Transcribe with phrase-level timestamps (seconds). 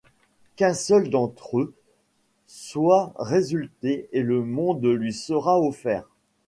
[0.55, 1.75] Qu'un seul d'entre eux
[2.47, 6.09] soit résulté et le monde lui sera offert.